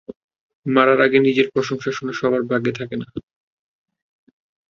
মরার 0.65 0.99
আগে 1.01 1.17
নিজের 1.19 1.47
প্রশংসা 1.53 1.91
শোনা, 1.91 2.13
সবার 2.13 2.41
ভাগ্যে 2.43 2.73
থাকে 2.79 2.95
নাহ। 2.97 3.11